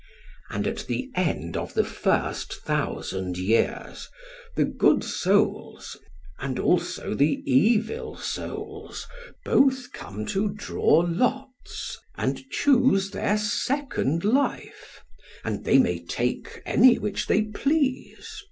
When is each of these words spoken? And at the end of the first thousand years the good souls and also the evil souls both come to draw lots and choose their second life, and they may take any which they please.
And 0.49 0.65
at 0.65 0.87
the 0.87 1.11
end 1.13 1.55
of 1.55 1.75
the 1.75 1.83
first 1.83 2.63
thousand 2.65 3.37
years 3.37 4.09
the 4.55 4.65
good 4.65 5.03
souls 5.03 5.95
and 6.39 6.57
also 6.57 7.13
the 7.13 7.43
evil 7.45 8.17
souls 8.17 9.05
both 9.45 9.91
come 9.93 10.25
to 10.25 10.49
draw 10.55 11.05
lots 11.07 11.99
and 12.15 12.49
choose 12.49 13.11
their 13.11 13.37
second 13.37 14.23
life, 14.25 15.01
and 15.43 15.65
they 15.65 15.77
may 15.77 16.03
take 16.03 16.63
any 16.65 16.97
which 16.97 17.27
they 17.27 17.43
please. 17.43 18.33